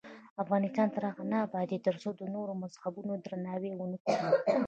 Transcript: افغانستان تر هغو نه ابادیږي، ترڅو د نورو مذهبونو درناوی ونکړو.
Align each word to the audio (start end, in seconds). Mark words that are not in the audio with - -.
افغانستان 0.43 0.87
تر 0.95 1.03
هغو 1.09 1.23
نه 1.31 1.37
ابادیږي، 1.47 1.85
ترڅو 1.87 2.09
د 2.15 2.21
نورو 2.35 2.53
مذهبونو 2.63 3.13
درناوی 3.25 3.71
ونکړو. 3.75 4.29